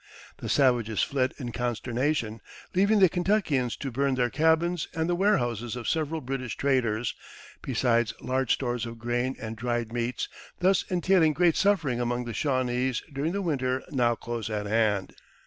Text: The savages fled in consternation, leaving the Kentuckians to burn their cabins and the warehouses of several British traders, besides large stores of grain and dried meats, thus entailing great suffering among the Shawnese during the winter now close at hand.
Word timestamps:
The 0.37 0.49
savages 0.49 1.03
fled 1.03 1.35
in 1.37 1.51
consternation, 1.51 2.41
leaving 2.73 2.97
the 2.97 3.07
Kentuckians 3.07 3.75
to 3.75 3.91
burn 3.91 4.15
their 4.15 4.31
cabins 4.31 4.87
and 4.95 5.07
the 5.07 5.13
warehouses 5.13 5.75
of 5.75 5.87
several 5.87 6.21
British 6.21 6.57
traders, 6.57 7.13
besides 7.61 8.11
large 8.19 8.51
stores 8.51 8.87
of 8.87 8.97
grain 8.97 9.35
and 9.39 9.55
dried 9.55 9.93
meats, 9.93 10.27
thus 10.59 10.85
entailing 10.89 11.33
great 11.33 11.55
suffering 11.55 11.99
among 12.01 12.25
the 12.25 12.33
Shawnese 12.33 13.03
during 13.13 13.31
the 13.33 13.43
winter 13.43 13.83
now 13.91 14.15
close 14.15 14.49
at 14.49 14.65
hand. 14.65 15.13